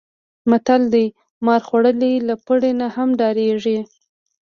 متل 0.49 0.81
دی: 0.93 1.05
مار 1.45 1.61
خوړلی 1.67 2.13
له 2.27 2.35
پړي 2.45 2.71
نه 2.81 2.87
هم 2.95 3.09
ډارېږي. 3.19 3.79